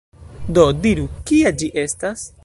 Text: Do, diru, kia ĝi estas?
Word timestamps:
Do, 0.57 0.63
diru, 0.85 1.05
kia 1.31 1.51
ĝi 1.63 1.69
estas? 1.83 2.25